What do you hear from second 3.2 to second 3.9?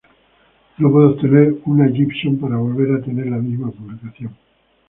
la misma